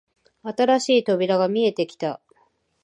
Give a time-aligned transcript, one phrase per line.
[0.41, 2.19] 新しい扉が見えてきた